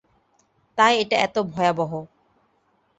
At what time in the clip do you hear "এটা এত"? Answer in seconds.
1.01-1.35